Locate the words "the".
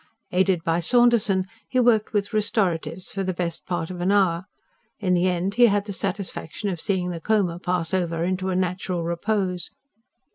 3.23-3.35, 5.13-5.27, 5.85-5.93, 7.11-7.21